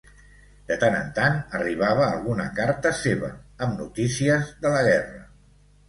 [0.71, 3.33] De tant en tant arribava alguna carta seva
[3.67, 5.27] amb notícies de la guerra.